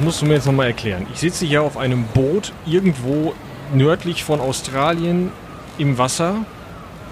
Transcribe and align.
das 0.00 0.04
musst 0.04 0.22
du 0.22 0.26
mir 0.26 0.34
jetzt 0.34 0.46
nochmal 0.46 0.66
erklären. 0.68 1.06
Ich 1.12 1.20
sitze 1.20 1.44
hier 1.46 1.62
auf 1.62 1.76
einem 1.76 2.04
Boot 2.14 2.52
irgendwo 2.66 3.34
nördlich 3.74 4.24
von 4.24 4.40
Australien 4.40 5.30
im 5.78 5.98
Wasser, 5.98 6.36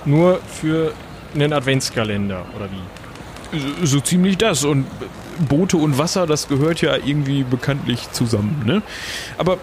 nur 0.04 0.40
für 0.48 0.92
einen 1.34 1.52
Adventskalender, 1.52 2.44
oder 2.56 2.68
wie? 2.70 3.58
So, 3.58 3.86
so 3.86 4.00
ziemlich 4.00 4.38
das. 4.38 4.64
Und 4.64 4.86
Boote 5.48 5.76
und 5.76 5.98
Wasser, 5.98 6.26
das 6.26 6.48
gehört 6.48 6.80
ja 6.80 6.96
irgendwie 6.96 7.44
bekanntlich 7.44 8.10
zusammen, 8.12 8.62
ne? 8.66 8.82
Aber 9.36 9.58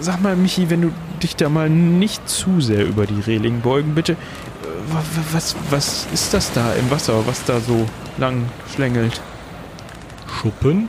sag 0.00 0.20
mal, 0.22 0.34
Michi, 0.34 0.70
wenn 0.70 0.80
du 0.82 0.92
dich 1.22 1.36
da 1.36 1.48
mal 1.48 1.68
nicht 1.70 2.28
zu 2.28 2.60
sehr 2.60 2.84
über 2.86 3.06
die 3.06 3.20
Reling 3.20 3.60
beugen, 3.60 3.94
bitte. 3.94 4.12
äh, 4.12 4.16
wa- 4.92 4.96
wa- 4.98 5.24
Was, 5.32 5.54
was 5.70 6.06
ist 6.12 6.32
das 6.34 6.52
da 6.52 6.72
im 6.74 6.90
Wasser, 6.90 7.26
was 7.26 7.44
da 7.44 7.60
so 7.60 7.86
lang 8.18 8.46
schlängelt? 8.74 9.20
Schuppen? 10.40 10.88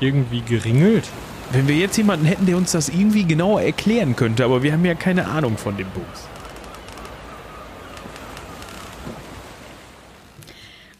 Irgendwie 0.00 0.42
geringelt? 0.42 1.04
Wenn 1.52 1.68
wir 1.68 1.76
jetzt 1.76 1.96
jemanden 1.96 2.26
hätten, 2.26 2.44
der 2.44 2.56
uns 2.56 2.72
das 2.72 2.88
irgendwie 2.88 3.24
genauer 3.24 3.62
erklären 3.62 4.14
könnte, 4.14 4.44
aber 4.44 4.62
wir 4.62 4.72
haben 4.72 4.84
ja 4.84 4.94
keine 4.94 5.26
Ahnung 5.26 5.56
von 5.56 5.76
dem 5.76 5.86
Bums. 5.90 6.28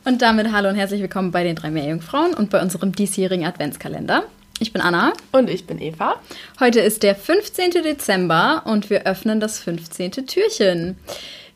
Und 0.04 0.22
damit 0.22 0.52
hallo 0.52 0.68
und 0.68 0.76
herzlich 0.76 1.02
willkommen 1.02 1.32
bei 1.32 1.42
den 1.42 1.56
drei 1.56 1.70
Meerjungfrauen 1.70 2.32
und 2.32 2.48
bei 2.48 2.62
unserem 2.62 2.92
diesjährigen 2.92 3.44
Adventskalender. 3.44 4.22
Ich 4.60 4.72
bin 4.72 4.80
Anna. 4.80 5.12
Und 5.32 5.50
ich 5.50 5.66
bin 5.66 5.78
Eva. 5.78 6.14
Heute 6.60 6.80
ist 6.80 7.02
der 7.02 7.14
15. 7.14 7.72
Dezember 7.82 8.62
und 8.64 8.88
wir 8.88 9.02
öffnen 9.02 9.40
das 9.40 9.58
15. 9.58 10.12
Türchen. 10.26 10.96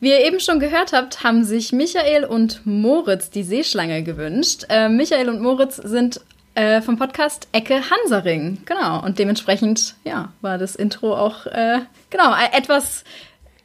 Wie 0.01 0.11
ihr 0.11 0.27
eben 0.27 0.41
schon 0.41 0.61
gehört 0.61 0.93
habt, 0.93 1.23
haben 1.23 1.45
sich 1.45 1.73
Michael 1.73 2.25
und 2.25 2.67
Moritz 2.67 3.31
die 3.31 3.43
Seeschlange 3.43 4.03
gewünscht. 4.03 4.65
Äh, 4.69 4.89
Michael 4.89 5.29
und 5.29 5.41
Moritz 5.41 5.77
sind 5.77 6.21
äh, 6.55 6.81
vom 6.83 6.99
Podcast 6.99 7.49
Ecke 7.53 7.81
Hansaring. 7.91 8.59
Genau. 8.65 9.03
Und 9.05 9.19
dementsprechend, 9.19 9.95
ja, 10.05 10.33
war 10.41 10.59
das 10.59 10.77
Intro 10.77 11.17
auch, 11.17 11.47
äh, 11.47 11.81
genau, 12.11 12.33
äh, 12.33 12.57
etwas 12.57 13.05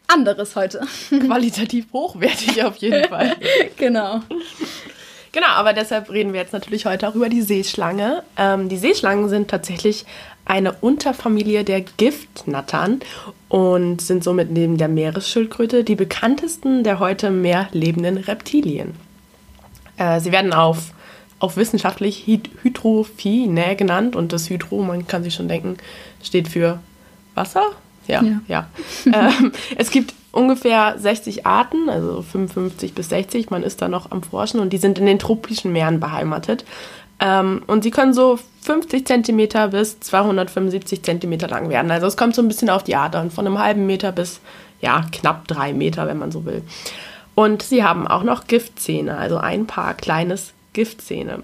anderes 0.08 0.56
heute. 0.56 0.82
Qualitativ 1.10 1.88
hochwertig 1.94 2.64
auf 2.64 2.78
jeden 2.78 3.04
Fall. 3.10 3.36
genau. 3.78 4.22
Genau, 5.32 5.48
aber 5.48 5.74
deshalb 5.74 6.10
reden 6.12 6.32
wir 6.32 6.40
jetzt 6.40 6.54
natürlich 6.54 6.86
heute 6.86 7.10
auch 7.10 7.16
über 7.16 7.28
die 7.28 7.42
Seeschlange. 7.42 8.24
Ähm, 8.38 8.70
die 8.70 8.78
Seeschlangen 8.78 9.28
sind 9.28 9.50
tatsächlich 9.50 10.06
eine 10.46 10.74
Unterfamilie 10.74 11.64
der 11.64 11.82
Giftnattern 11.82 13.02
und 13.50 14.00
sind 14.02 14.24
somit 14.24 14.52
neben 14.52 14.78
der 14.78 14.88
Meeresschildkröte 14.88 15.84
die 15.84 15.96
bekanntesten 15.96 16.84
der 16.84 17.00
heute 17.00 17.28
im 17.28 17.42
Meer 17.42 17.68
lebenden 17.72 18.18
Reptilien. 18.18 18.96
Äh, 19.98 20.20
sie 20.20 20.32
werden 20.32 20.54
auf, 20.54 20.94
auf 21.40 21.58
wissenschaftlich 21.58 22.26
Hyd 22.28 22.50
Hydrophine 22.64 23.76
genannt 23.76 24.16
und 24.16 24.32
das 24.34 24.50
Hydro, 24.50 24.82
man 24.82 25.08
kann 25.08 25.24
sich 25.24 25.34
schon 25.34 25.48
denken, 25.48 25.78
steht 26.24 26.48
für 26.48 26.80
Wasser. 27.34 27.64
Ja, 28.08 28.22
Ja. 28.24 28.42
ja. 28.48 28.68
ähm, 29.06 29.52
es 29.78 29.90
gibt 29.90 30.14
ungefähr 30.32 30.96
60 30.98 31.46
Arten, 31.46 31.90
also 31.90 32.22
55 32.22 32.94
bis 32.94 33.10
60. 33.10 33.50
Man 33.50 33.64
ist 33.64 33.82
da 33.82 33.88
noch 33.88 34.12
am 34.12 34.22
Forschen 34.22 34.60
und 34.60 34.72
die 34.74 34.78
sind 34.78 35.00
in 35.00 35.06
den 35.06 35.20
tropischen 35.20 35.72
Meeren 35.72 36.00
beheimatet. 36.00 36.66
Ähm, 37.20 37.64
und 37.68 37.84
sie 37.84 37.92
können 37.92 38.14
so 38.14 38.38
50 38.62 39.08
Zentimeter 39.08 39.70
bis 39.70 40.00
275 40.02 41.04
Zentimeter 41.04 41.48
lang 41.48 41.70
werden. 41.70 41.90
Also 41.90 42.08
es 42.08 42.18
kommt 42.18 42.36
so 42.36 42.42
ein 42.42 42.48
bisschen 42.48 42.70
auf 42.70 42.84
die 42.84 42.96
Art 42.96 43.16
an, 43.16 43.32
von 43.32 43.48
einem 43.48 43.60
halben 43.60 43.86
Meter 43.86 44.12
bis 44.12 44.42
ja 44.82 45.06
knapp 45.12 45.48
drei 45.48 45.74
Meter, 45.74 46.08
wenn 46.08 46.18
man 46.18 46.32
so 46.32 46.46
will. 46.46 46.62
Und 47.34 47.64
sie 47.64 47.84
haben 47.84 48.08
auch 48.08 48.24
noch 48.24 48.48
Giftzähne, 48.48 49.18
also 49.18 49.38
ein 49.38 49.66
paar 49.66 49.94
kleines 49.94 50.54
Giftzähne. 50.76 51.42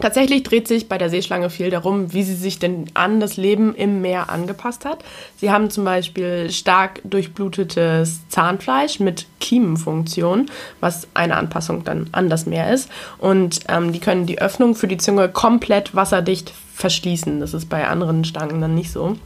Tatsächlich 0.00 0.44
dreht 0.44 0.68
sich 0.68 0.88
bei 0.88 0.96
der 0.96 1.10
Seeschlange 1.10 1.50
viel 1.50 1.70
darum, 1.70 2.12
wie 2.12 2.22
sie 2.22 2.36
sich 2.36 2.60
denn 2.60 2.84
an 2.94 3.18
das 3.18 3.36
Leben 3.36 3.74
im 3.74 4.00
Meer 4.00 4.30
angepasst 4.30 4.84
hat. 4.84 5.02
Sie 5.38 5.50
haben 5.50 5.70
zum 5.70 5.84
Beispiel 5.84 6.50
stark 6.50 7.00
durchblutetes 7.02 8.20
Zahnfleisch 8.28 9.00
mit 9.00 9.26
Kiemenfunktion, 9.40 10.50
was 10.78 11.08
eine 11.14 11.36
Anpassung 11.36 11.82
dann 11.82 12.08
an 12.12 12.30
das 12.30 12.46
Meer 12.46 12.72
ist. 12.72 12.88
Und 13.18 13.60
ähm, 13.68 13.92
die 13.92 13.98
können 13.98 14.26
die 14.26 14.40
Öffnung 14.40 14.76
für 14.76 14.86
die 14.86 14.98
Zunge 14.98 15.28
komplett 15.30 15.96
wasserdicht 15.96 16.52
verschließen. 16.74 17.40
Das 17.40 17.52
ist 17.52 17.68
bei 17.68 17.88
anderen 17.88 18.24
Stangen 18.24 18.60
dann 18.60 18.76
nicht 18.76 18.92
so. 18.92 19.16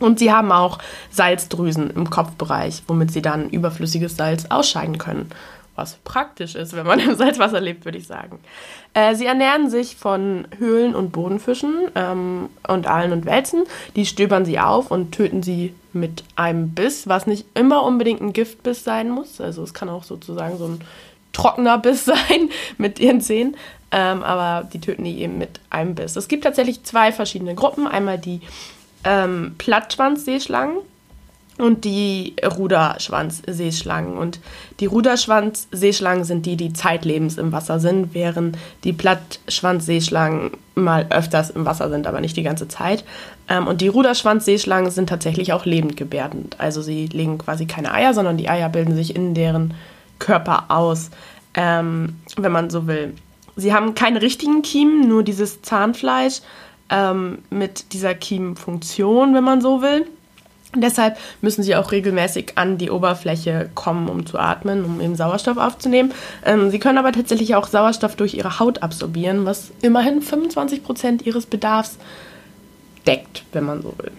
Und 0.00 0.18
sie 0.18 0.32
haben 0.32 0.50
auch 0.50 0.78
Salzdrüsen 1.10 1.90
im 1.90 2.10
Kopfbereich, 2.10 2.82
womit 2.88 3.12
sie 3.12 3.22
dann 3.22 3.50
überflüssiges 3.50 4.16
Salz 4.16 4.46
ausscheiden 4.48 4.98
können. 4.98 5.30
Was 5.76 5.96
praktisch 6.04 6.54
ist, 6.54 6.74
wenn 6.74 6.86
man 6.86 6.98
im 7.00 7.14
Salzwasser 7.14 7.60
lebt, 7.60 7.84
würde 7.84 7.98
ich 7.98 8.06
sagen. 8.06 8.40
Äh, 8.94 9.14
sie 9.14 9.26
ernähren 9.26 9.70
sich 9.70 9.96
von 9.96 10.48
Höhlen- 10.58 10.94
und 10.94 11.12
Bodenfischen 11.12 11.74
ähm, 11.94 12.48
und 12.66 12.86
Aalen 12.88 13.12
und 13.12 13.26
Wälzen. 13.26 13.64
Die 13.94 14.06
stöbern 14.06 14.44
sie 14.44 14.58
auf 14.58 14.90
und 14.90 15.12
töten 15.12 15.42
sie 15.42 15.74
mit 15.92 16.24
einem 16.34 16.70
Biss, 16.70 17.06
was 17.06 17.26
nicht 17.26 17.46
immer 17.54 17.82
unbedingt 17.84 18.20
ein 18.20 18.32
Giftbiss 18.32 18.84
sein 18.84 19.10
muss. 19.10 19.40
Also 19.40 19.62
es 19.62 19.74
kann 19.74 19.88
auch 19.88 20.04
sozusagen 20.04 20.58
so 20.58 20.66
ein 20.66 20.80
trockener 21.32 21.78
Biss 21.78 22.04
sein 22.06 22.50
mit 22.78 22.98
ihren 22.98 23.20
Zähnen. 23.20 23.56
Ähm, 23.92 24.22
aber 24.22 24.66
die 24.68 24.80
töten 24.80 25.04
die 25.04 25.20
eben 25.20 25.38
mit 25.38 25.60
einem 25.70 25.94
Biss. 25.94 26.16
Es 26.16 26.26
gibt 26.26 26.44
tatsächlich 26.44 26.82
zwei 26.82 27.12
verschiedene 27.12 27.54
Gruppen. 27.54 27.86
Einmal 27.86 28.18
die 28.18 28.40
ähm, 29.04 29.54
Plattschwanzseeschlangen 29.58 30.78
und 31.58 31.84
die 31.84 32.36
Ruderschwanzseeschlangen. 32.44 34.18
Und 34.18 34.40
die 34.80 34.86
Ruderschwanzseeschlangen 34.86 36.24
sind 36.24 36.46
die, 36.46 36.56
die 36.56 36.72
zeitlebens 36.72 37.38
im 37.38 37.52
Wasser 37.52 37.80
sind, 37.80 38.14
während 38.14 38.58
die 38.84 38.92
Plattschwanzseeschlangen 38.92 40.50
mal 40.74 41.06
öfters 41.08 41.50
im 41.50 41.64
Wasser 41.64 41.88
sind, 41.88 42.06
aber 42.06 42.20
nicht 42.20 42.36
die 42.36 42.42
ganze 42.42 42.68
Zeit. 42.68 43.04
Ähm, 43.48 43.66
und 43.66 43.80
die 43.80 43.88
Ruderschwanzseeschlangen 43.88 44.90
sind 44.90 45.08
tatsächlich 45.08 45.52
auch 45.52 45.64
lebendgebärend. 45.64 46.60
Also 46.60 46.82
sie 46.82 47.06
legen 47.06 47.38
quasi 47.38 47.66
keine 47.66 47.92
Eier, 47.92 48.12
sondern 48.12 48.36
die 48.36 48.48
Eier 48.48 48.68
bilden 48.68 48.94
sich 48.94 49.16
in 49.16 49.34
deren 49.34 49.74
Körper 50.18 50.66
aus, 50.68 51.10
ähm, 51.54 52.16
wenn 52.36 52.52
man 52.52 52.68
so 52.68 52.86
will. 52.86 53.14
Sie 53.56 53.72
haben 53.72 53.94
keine 53.94 54.20
richtigen 54.20 54.60
Kiemen, 54.60 55.08
nur 55.08 55.22
dieses 55.22 55.62
Zahnfleisch 55.62 56.40
ähm, 56.90 57.38
mit 57.48 57.94
dieser 57.94 58.14
Kiemenfunktion, 58.14 59.34
wenn 59.34 59.44
man 59.44 59.62
so 59.62 59.80
will. 59.80 60.06
Deshalb 60.80 61.16
müssen 61.40 61.62
sie 61.62 61.76
auch 61.76 61.92
regelmäßig 61.92 62.52
an 62.56 62.78
die 62.78 62.90
Oberfläche 62.90 63.70
kommen, 63.74 64.08
um 64.08 64.26
zu 64.26 64.38
atmen, 64.38 64.84
um 64.84 65.00
eben 65.00 65.16
Sauerstoff 65.16 65.56
aufzunehmen. 65.56 66.12
Ähm, 66.44 66.70
sie 66.70 66.78
können 66.78 66.98
aber 66.98 67.12
tatsächlich 67.12 67.54
auch 67.54 67.66
Sauerstoff 67.66 68.16
durch 68.16 68.34
ihre 68.34 68.58
Haut 68.58 68.82
absorbieren, 68.82 69.46
was 69.46 69.70
immerhin 69.82 70.22
25 70.22 70.82
Prozent 70.82 71.26
ihres 71.26 71.46
Bedarfs 71.46 71.98
deckt, 73.06 73.44
wenn 73.52 73.64
man 73.64 73.82
so 73.82 73.94
will. 73.98 74.12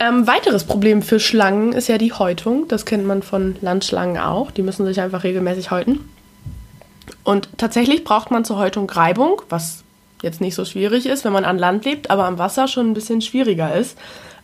Ähm, 0.00 0.26
weiteres 0.26 0.64
Problem 0.64 1.02
für 1.02 1.20
Schlangen 1.20 1.72
ist 1.72 1.88
ja 1.88 1.98
die 1.98 2.12
Häutung. 2.12 2.66
Das 2.68 2.84
kennt 2.84 3.06
man 3.06 3.22
von 3.22 3.56
Landschlangen 3.60 4.18
auch. 4.18 4.50
Die 4.50 4.62
müssen 4.62 4.84
sich 4.84 5.00
einfach 5.00 5.24
regelmäßig 5.24 5.70
häuten. 5.70 6.08
Und 7.22 7.48
tatsächlich 7.56 8.04
braucht 8.04 8.30
man 8.30 8.44
zur 8.44 8.58
Häutung 8.58 8.88
Reibung, 8.90 9.42
was 9.48 9.84
jetzt 10.22 10.40
nicht 10.40 10.54
so 10.54 10.64
schwierig 10.64 11.06
ist, 11.06 11.24
wenn 11.24 11.32
man 11.32 11.44
an 11.44 11.58
Land 11.58 11.84
lebt, 11.84 12.10
aber 12.10 12.24
am 12.24 12.38
Wasser 12.38 12.66
schon 12.66 12.90
ein 12.90 12.94
bisschen 12.94 13.20
schwieriger 13.20 13.74
ist. 13.74 13.96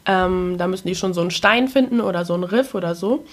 Ähm, 0.06 0.56
da 0.58 0.66
müssen 0.66 0.88
die 0.88 0.94
schon 0.94 1.14
so 1.14 1.20
einen 1.20 1.30
Stein 1.30 1.68
finden 1.68 2.00
oder 2.00 2.24
so 2.24 2.34
einen 2.34 2.44
Riff 2.44 2.74
oder 2.74 2.94
so. 2.94 3.24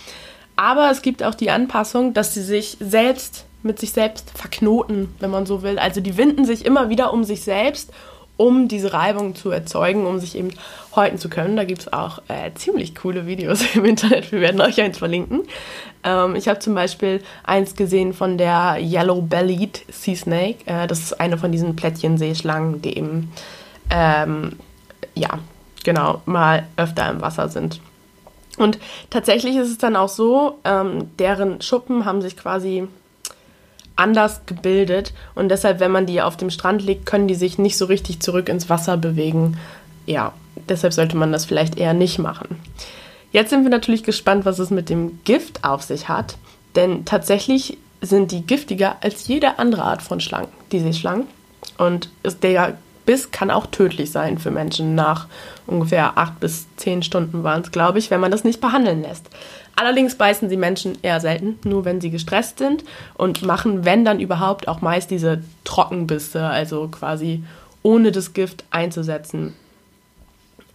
Aber 0.56 0.90
es 0.90 1.02
gibt 1.02 1.24
auch 1.24 1.36
die 1.36 1.52
Anpassung, 1.52 2.14
dass 2.14 2.34
sie 2.34 2.42
sich 2.42 2.78
selbst 2.80 3.46
mit 3.64 3.80
sich 3.80 3.92
selbst 3.92 4.32
verknoten, 4.36 5.14
wenn 5.20 5.30
man 5.30 5.46
so 5.46 5.62
will. 5.62 5.80
Also 5.80 6.02
die 6.02 6.18
winden 6.18 6.46
sich 6.46 6.66
immer 6.66 6.90
wieder 6.90 7.14
um 7.14 7.24
sich 7.24 7.42
selbst, 7.44 7.92
um 8.38 8.68
diese 8.68 8.94
Reibung 8.94 9.36
zu 9.36 9.50
erzeugen, 9.50 10.06
um 10.06 10.20
sich 10.20 10.38
eben 10.38 10.52
häuten 10.96 11.18
zu 11.18 11.28
können. 11.28 11.58
Da 11.58 11.64
gibt 11.64 11.82
es 11.82 11.94
auch 11.94 12.20
äh, 12.28 12.52
ziemlich 12.54 12.96
coole 12.96 13.26
Videos 13.26 13.64
im 13.76 13.86
Internet. 13.86 14.32
Wir 14.32 14.42
werden 14.42 14.62
euch 14.62 14.80
eins 14.80 15.00
verlinken. 15.00 15.44
Ähm, 16.04 16.36
ich 16.36 16.48
habe 16.48 16.60
zum 16.60 16.76
Beispiel 16.76 17.22
eins 17.44 17.76
gesehen 17.76 18.14
von 18.14 18.38
der 18.38 18.78
Yellow-Bellied 18.80 19.86
Sea 19.90 20.16
Snake. 20.16 20.60
Äh, 20.66 20.88
das 20.88 21.00
ist 21.00 21.20
eine 21.20 21.38
von 21.38 21.52
diesen 21.52 21.76
Plättchenseeschlangen, 21.76 22.82
die 22.82 22.98
eben, 22.98 23.32
ähm, 23.90 24.54
ja, 25.16 25.40
genau, 25.88 26.22
mal 26.26 26.68
öfter 26.76 27.10
im 27.10 27.22
Wasser 27.22 27.48
sind. 27.48 27.80
Und 28.58 28.78
tatsächlich 29.10 29.56
ist 29.56 29.70
es 29.70 29.78
dann 29.78 29.96
auch 29.96 30.10
so, 30.10 30.60
ähm, 30.66 31.10
deren 31.18 31.62
Schuppen 31.62 32.04
haben 32.04 32.22
sich 32.22 32.36
quasi 32.36 32.90
anders 33.96 34.42
gebildet 34.46 35.14
und 35.34 35.48
deshalb, 35.48 35.80
wenn 35.80 35.92
man 35.92 36.06
die 36.06 36.22
auf 36.22 36.36
dem 36.36 36.50
Strand 36.50 36.84
legt, 36.84 37.06
können 37.06 37.30
die 37.30 37.36
sich 37.36 37.58
nicht 37.58 37.78
so 37.78 37.86
richtig 37.86 38.20
zurück 38.20 38.50
ins 38.50 38.70
Wasser 38.70 38.98
bewegen. 38.98 39.58
Ja, 40.06 40.34
deshalb 40.68 40.92
sollte 40.92 41.16
man 41.16 41.32
das 41.32 41.46
vielleicht 41.46 41.78
eher 41.78 41.94
nicht 41.94 42.20
machen. 42.20 42.60
Jetzt 43.32 43.52
sind 43.52 43.64
wir 43.64 43.72
natürlich 43.72 44.04
gespannt, 44.04 44.44
was 44.44 44.60
es 44.60 44.70
mit 44.70 44.90
dem 44.90 45.20
Gift 45.24 45.64
auf 45.64 45.84
sich 45.84 46.10
hat, 46.10 46.36
denn 46.76 47.06
tatsächlich 47.06 47.78
sind 48.02 48.34
die 48.34 48.46
giftiger 48.46 48.98
als 49.00 49.26
jede 49.30 49.58
andere 49.58 49.84
Art 49.84 50.02
von 50.02 50.20
Schlangen, 50.20 50.50
die 50.74 50.82
Seeschlangen. 50.82 51.28
Und 51.78 52.10
der 52.44 52.78
Biss 53.08 53.32
kann 53.32 53.50
auch 53.50 53.66
tödlich 53.68 54.12
sein 54.12 54.38
für 54.38 54.52
Menschen 54.52 54.94
nach 54.94 55.28
ungefähr 55.66 56.18
acht 56.18 56.40
bis 56.40 56.68
zehn 56.76 57.02
Stunden 57.02 57.42
waren 57.42 57.62
es, 57.62 57.72
glaube 57.72 57.98
ich, 57.98 58.12
wenn 58.12 58.20
man 58.20 58.32
das 58.32 58.44
nicht 58.44 58.62
behandeln 58.62 59.02
lässt. 59.02 59.28
Allerdings 59.76 60.16
beißen 60.16 60.50
sie 60.50 60.58
Menschen 60.58 60.98
eher 61.02 61.20
selten, 61.20 61.58
nur 61.64 61.86
wenn 61.86 62.02
sie 62.02 62.12
gestresst 62.12 62.58
sind 62.60 62.84
und 63.16 63.44
machen, 63.44 63.86
wenn 63.86 64.04
dann 64.04 64.20
überhaupt, 64.20 64.68
auch 64.68 64.82
meist 64.82 65.10
diese 65.10 65.42
Trockenbisse, 65.64 66.44
also 66.44 66.90
quasi 66.90 67.44
ohne 67.82 68.12
das 68.12 68.34
Gift 68.34 68.66
einzusetzen. 68.72 69.54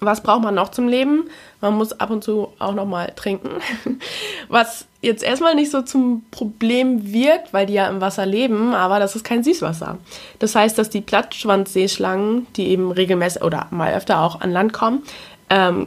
Was 0.05 0.21
braucht 0.21 0.43
man 0.43 0.57
noch 0.57 0.71
zum 0.71 0.89
Leben? 0.89 1.29
Man 1.61 1.75
muss 1.75 1.93
ab 1.93 2.11
und 2.11 2.25
zu 2.25 2.49
auch 2.59 2.75
noch 2.75 2.87
mal 2.87 3.13
trinken. 3.15 3.51
Was 4.49 4.87
jetzt 5.01 5.23
erstmal 5.23 5.55
nicht 5.55 5.71
so 5.71 5.83
zum 5.83 6.25
Problem 6.33 7.13
wirkt, 7.13 7.53
weil 7.53 7.67
die 7.67 7.75
ja 7.75 7.89
im 7.89 8.01
Wasser 8.01 8.27
leben, 8.27 8.75
aber 8.75 8.99
das 8.99 9.15
ist 9.15 9.25
kein 9.25 9.45
Süßwasser. 9.45 9.99
Das 10.41 10.57
heißt, 10.57 10.77
dass 10.77 10.91
die 10.91 11.03
Plattschwanzseeschlangen, 11.03 12.49
die 12.57 12.69
eben 12.69 12.91
regelmäßig 12.91 13.43
oder 13.43 13.69
mal 13.71 13.95
öfter 13.95 14.21
auch 14.23 14.41
an 14.41 14.51
Land 14.51 14.73
kommen, 14.73 15.05
ähm, 15.51 15.87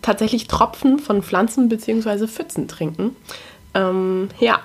tatsächlich 0.00 0.48
Tropfen 0.48 0.98
von 0.98 1.22
Pflanzen 1.22 1.68
bzw. 1.68 2.26
Pfützen 2.26 2.66
trinken. 2.66 3.14
Ähm, 3.74 4.30
ja, 4.40 4.60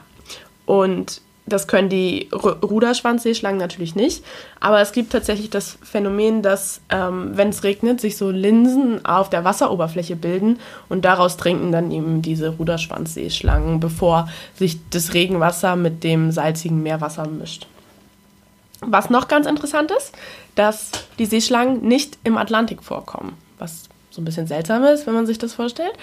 und 0.66 1.22
das 1.50 1.68
können 1.68 1.90
die 1.90 2.30
Ruderschwanzseeschlangen 2.32 3.60
natürlich 3.60 3.96
nicht. 3.96 4.24
Aber 4.60 4.80
es 4.82 4.92
gibt 4.92 5.12
tatsächlich 5.12 5.50
das 5.50 5.78
Phänomen, 5.82 6.42
dass, 6.42 6.82
ähm, 6.90 7.32
wenn 7.34 7.50
es 7.50 7.64
regnet, 7.64 8.00
sich 8.00 8.18
so 8.18 8.30
Linsen 8.30 9.06
auf 9.06 9.30
der 9.30 9.44
Wasseroberfläche 9.44 10.16
bilden 10.16 10.60
und 10.88 11.06
daraus 11.06 11.38
trinken 11.38 11.72
dann 11.72 11.92
eben 11.92 12.22
diese 12.22 12.50
Ruderschwanzseeschlangen, 12.50 13.80
bevor 13.80 14.30
sich 14.56 14.78
das 14.90 15.14
Regenwasser 15.14 15.76
mit 15.76 16.04
dem 16.04 16.32
salzigen 16.32 16.82
Meerwasser 16.84 17.28
mischt. 17.28 17.68
Was 18.82 19.10
noch 19.10 19.28
ganz 19.28 19.46
interessant 19.46 19.92
ist, 19.92 20.14
dass 20.56 20.92
die 21.18 21.26
Seeschlangen 21.26 21.82
nicht 21.82 22.18
im 22.24 22.38
Atlantik 22.38 22.84
vorkommen, 22.84 23.38
was 23.58 23.90
so 24.20 24.22
ein 24.22 24.26
bisschen 24.26 24.48
seltsam 24.48 24.84
ist, 24.84 25.08
wenn 25.08 25.14
man 25.14 25.26
sich 25.26 25.38
das 25.38 25.54
vorstellt. 25.54 25.94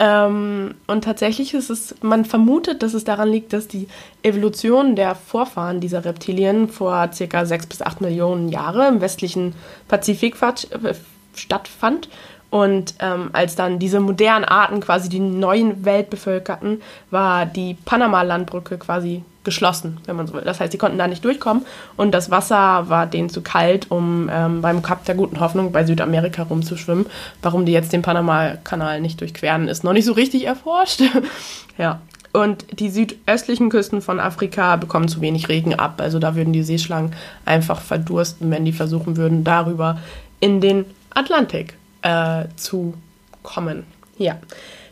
Ähm, 0.00 0.74
und 0.86 1.04
tatsächlich 1.04 1.54
ist 1.54 1.70
es, 1.70 1.94
man 2.02 2.24
vermutet, 2.24 2.82
dass 2.82 2.94
es 2.94 3.04
daran 3.04 3.28
liegt, 3.28 3.52
dass 3.52 3.68
die 3.68 3.86
Evolution 4.22 4.96
der 4.96 5.14
Vorfahren 5.14 5.80
dieser 5.80 6.04
Reptilien 6.04 6.68
vor 6.68 7.10
circa 7.12 7.46
sechs 7.46 7.66
bis 7.66 7.80
acht 7.80 8.00
Millionen 8.00 8.48
Jahre 8.48 8.88
im 8.88 9.00
westlichen 9.00 9.54
Pazifik 9.88 10.36
äh, 10.42 10.94
stattfand. 11.34 12.08
Und 12.50 12.94
ähm, 12.98 13.30
als 13.32 13.54
dann 13.54 13.78
diese 13.78 14.00
modernen 14.00 14.44
Arten 14.44 14.80
quasi 14.80 15.08
die 15.08 15.20
neuen 15.20 15.84
Welt 15.84 16.10
bevölkerten, 16.10 16.82
war 17.12 17.46
die 17.46 17.74
Panama-Landbrücke 17.84 18.78
quasi 18.78 19.22
geschlossen, 19.44 19.98
wenn 20.06 20.16
man 20.16 20.26
so 20.26 20.34
will. 20.34 20.42
Das 20.42 20.60
heißt, 20.60 20.72
sie 20.72 20.78
konnten 20.78 20.98
da 20.98 21.06
nicht 21.06 21.24
durchkommen 21.24 21.64
und 21.96 22.12
das 22.12 22.30
Wasser 22.30 22.88
war 22.88 23.06
denen 23.06 23.30
zu 23.30 23.40
kalt, 23.40 23.90
um 23.90 24.28
ähm, 24.30 24.60
beim 24.60 24.82
Kap 24.82 25.04
der 25.06 25.14
Guten 25.14 25.40
Hoffnung 25.40 25.72
bei 25.72 25.84
Südamerika 25.84 26.42
rumzuschwimmen. 26.42 27.06
Warum 27.42 27.64
die 27.64 27.72
jetzt 27.72 27.92
den 27.92 28.02
Panama-Kanal 28.02 29.00
nicht 29.00 29.20
durchqueren, 29.20 29.68
ist 29.68 29.84
noch 29.84 29.92
nicht 29.92 30.04
so 30.04 30.12
richtig 30.12 30.44
erforscht. 30.46 31.02
ja. 31.78 32.00
Und 32.32 32.78
die 32.78 32.90
südöstlichen 32.90 33.70
Küsten 33.70 34.02
von 34.02 34.20
Afrika 34.20 34.76
bekommen 34.76 35.08
zu 35.08 35.20
wenig 35.20 35.48
Regen 35.48 35.74
ab. 35.74 36.00
Also 36.00 36.20
da 36.20 36.36
würden 36.36 36.52
die 36.52 36.62
Seeschlangen 36.62 37.12
einfach 37.44 37.80
verdursten, 37.80 38.50
wenn 38.52 38.64
die 38.64 38.72
versuchen 38.72 39.16
würden, 39.16 39.42
darüber 39.42 39.98
in 40.38 40.60
den 40.60 40.84
Atlantik 41.12 41.74
äh, 42.02 42.44
zu 42.54 42.94
kommen. 43.42 43.84
Ja. 44.16 44.36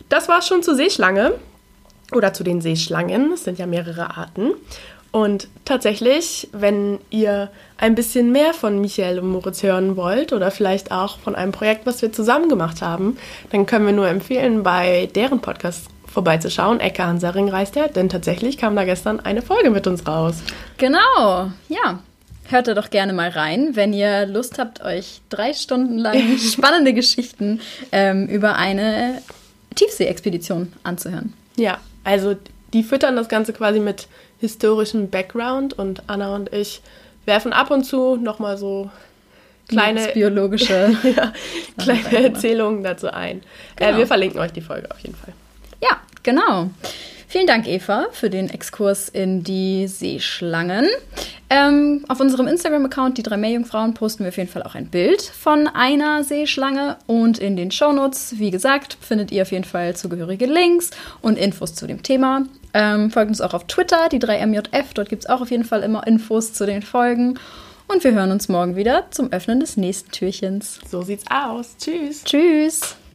Das 0.08 0.28
war 0.28 0.42
schon 0.42 0.62
zur 0.62 0.74
Seeschlange 0.74 1.34
oder 2.12 2.32
zu 2.32 2.44
den 2.44 2.60
Seeschlangen. 2.60 3.32
Es 3.32 3.44
sind 3.44 3.58
ja 3.58 3.66
mehrere 3.66 4.16
Arten. 4.16 4.52
Und 5.10 5.49
tatsächlich, 5.64 6.49
wenn 6.52 6.99
ihr 7.10 7.50
ein 7.78 7.94
bisschen 7.94 8.31
mehr 8.31 8.52
von 8.52 8.81
Michael 8.81 9.19
und 9.19 9.31
Moritz 9.31 9.62
hören 9.62 9.96
wollt 9.96 10.32
oder 10.32 10.50
vielleicht 10.50 10.93
auch 10.93 11.19
von 11.19 11.34
einem 11.34 11.52
Projekt, 11.52 11.87
was 11.87 12.02
wir 12.02 12.12
zusammen 12.12 12.49
gemacht 12.49 12.82
haben, 12.82 13.16
dann 13.50 13.64
können 13.64 13.87
wir 13.87 13.94
nur 13.94 14.08
empfehlen, 14.08 14.62
bei 14.62 15.08
deren 15.14 15.40
Podcast 15.40 15.87
vorbeizuschauen. 16.06 16.81
Ecke 16.81 17.05
Hansaring 17.05 17.49
reist 17.49 17.76
er, 17.76 17.88
denn 17.88 18.08
tatsächlich 18.08 18.58
kam 18.58 18.76
da 18.76 18.84
gestern 18.84 19.20
eine 19.20 19.40
Folge 19.40 19.70
mit 19.70 19.87
uns 19.87 20.06
raus. 20.06 20.37
Genau, 20.76 21.50
ja. 21.69 22.00
Hört 22.50 22.66
da 22.66 22.72
doch 22.72 22.88
gerne 22.88 23.12
mal 23.12 23.28
rein, 23.28 23.76
wenn 23.76 23.93
ihr 23.93 24.25
Lust 24.25 24.58
habt, 24.58 24.82
euch 24.82 25.20
drei 25.28 25.52
Stunden 25.52 25.99
lang 25.99 26.38
spannende 26.52 26.94
Geschichten 26.94 27.61
ähm, 27.93 28.26
über 28.26 28.56
eine 28.56 29.20
Tiefsee-Expedition 29.75 30.72
anzuhören. 30.82 31.34
Ja, 31.56 31.78
also 32.08 32.37
die 32.72 32.82
füttern 32.82 33.16
das 33.16 33.28
Ganze 33.28 33.52
quasi 33.52 33.81
mit 33.81 34.08
historischem 34.40 35.10
Background 35.10 35.78
und 35.78 36.02
Anna 36.06 36.34
und 36.34 36.50
ich 36.55 36.81
werfen 37.26 37.52
ab 37.52 37.70
und 37.70 37.84
zu 37.84 38.16
nochmal 38.16 38.56
so 38.56 38.90
kleine 39.69 40.08
biologische 40.14 40.96
ja, 41.16 41.34
kleine 41.76 42.25
Erzählungen 42.25 42.82
dazu 42.82 43.12
ein. 43.12 43.40
Äh, 43.40 43.43
genau. 43.76 43.90
Äh, 43.90 43.96
wir 43.99 44.06
verlinken 44.06 44.40
euch 44.40 44.52
die 44.52 44.62
Folge 44.62 44.90
auf 44.90 44.99
jeden 45.00 45.16
Fall. 45.16 45.34
Ja, 45.82 46.00
genau. 46.22 46.70
Vielen 47.30 47.46
Dank, 47.46 47.69
Eva, 47.69 48.06
für 48.12 48.30
den 48.30 48.48
Exkurs 48.48 49.10
in 49.10 49.44
die 49.44 49.86
Seeschlangen. 49.86 50.86
Ähm, 51.50 52.06
auf 52.08 52.20
unserem 52.20 52.46
Instagram-Account, 52.46 53.19
die 53.19 53.22
drei 53.22 53.36
Meerjungfrauen, 53.36 53.92
posten 53.92 54.25
wir 54.25 54.28
auf 54.28 54.38
jeden 54.38 54.48
Fall 54.48 54.62
auch 54.62 54.75
ein 54.75 54.86
Bild 54.86 55.20
von 55.20 55.66
einer 55.66 56.25
Seeschlange. 56.25 56.96
Und 57.06 57.37
in 57.38 57.56
den 57.56 57.70
Shownotes, 57.70 58.38
wie 58.38 58.50
gesagt, 58.50 58.97
findet 59.02 59.30
ihr 59.30 59.42
auf 59.42 59.52
jeden 59.52 59.64
Fall 59.64 59.94
zugehörige 59.94 60.47
Links 60.47 60.90
und 61.20 61.37
Infos 61.37 61.75
zu 61.75 61.87
dem 61.87 62.02
Thema. 62.02 62.47
Ähm, 62.73 63.11
folgt 63.11 63.28
uns 63.28 63.42
auch 63.42 63.52
auf 63.52 63.66
Twitter, 63.66 64.08
die 64.08 64.20
3MJF. 64.20 64.94
Dort 64.94 65.11
gibt 65.11 65.25
es 65.25 65.28
auch 65.28 65.42
auf 65.42 65.50
jeden 65.50 65.64
Fall 65.64 65.82
immer 65.82 66.06
Infos 66.06 66.54
zu 66.54 66.64
den 66.64 66.80
Folgen. 66.80 67.38
Und 67.88 68.04
wir 68.04 68.12
hören 68.12 68.30
uns 68.30 68.49
morgen 68.49 68.75
wieder 68.75 69.04
zum 69.11 69.32
Öffnen 69.32 69.61
des 69.61 69.76
nächsten 69.76 70.11
Türchens. 70.12 70.80
So 70.90 71.02
sieht's 71.02 71.25
aus. 71.30 71.76
Tschüss. 71.78 72.25
Tschüss. 72.25 72.99